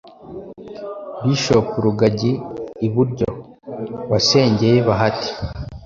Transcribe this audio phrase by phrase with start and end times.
[1.25, 3.27] Bishop Rugagi(iburyo)
[4.11, 5.29] wasengeye Bahati